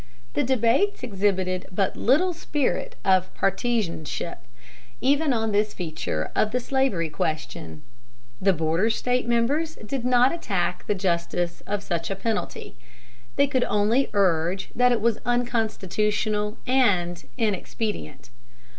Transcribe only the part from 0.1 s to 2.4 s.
The debates exhibited but little